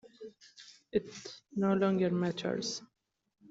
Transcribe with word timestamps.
It 0.93 1.13
no 1.55 1.75
longer 1.75 2.09
matters. 2.09 2.81